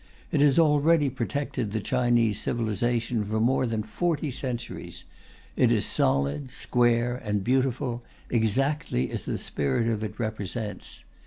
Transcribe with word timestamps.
It 0.31 0.41
has 0.41 0.57
already 0.57 1.11
protected 1.11 1.69
the 1.73 1.79
Chinese 1.79 2.39
civilization 2.41 3.23
for 3.23 3.39
more 3.39 3.67
than 3.67 3.83
forty 3.83 4.31
centuries. 4.31 5.03
It 5.55 5.71
is 5.71 5.85
solid, 5.85 6.49
square, 6.49 7.17
and 7.23 7.43
beautiful, 7.43 8.01
exactly 8.27 9.11
as 9.11 9.25
the 9.25 9.37
spirit 9.37 9.87
of 9.87 10.03
it 10.03 10.17
represents. 10.19 11.03